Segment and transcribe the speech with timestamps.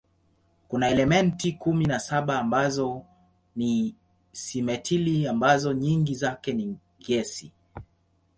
[0.67, 3.05] Kuna elementi kumi na saba ambazo
[3.55, 3.95] ni
[4.31, 7.51] simetili ambazo nyingi zake ni gesi.